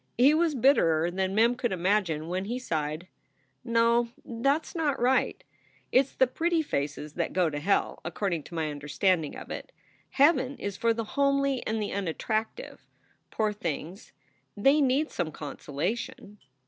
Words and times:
He 0.17 0.33
was 0.33 0.55
bitterer 0.55 1.11
than 1.11 1.35
Mem 1.35 1.53
could 1.53 1.71
imagine 1.71 2.27
when 2.27 2.45
he 2.45 2.57
sighed: 2.57 3.07
"No, 3.63 4.09
that 4.25 4.61
s 4.63 4.75
right. 4.97 5.43
It 5.91 5.99
s 5.99 6.13
the 6.13 6.25
pretty 6.25 6.63
faces 6.63 7.13
that 7.13 7.33
go 7.33 7.51
to 7.51 7.59
hell, 7.59 7.99
according 8.03 8.41
to 8.45 8.55
my 8.55 8.71
understanding 8.71 9.35
of 9.37 9.51
it. 9.51 9.71
Heaven 10.09 10.57
is 10.57 10.75
for 10.75 10.91
the 10.91 11.03
homely 11.03 11.61
and 11.67 11.79
the 11.79 11.91
unattractive. 11.93 12.87
Poor 13.29 13.53
things, 13.53 14.11
they 14.57 14.81
need 14.81 15.11
some 15.11 15.31
consolation." 15.31 16.39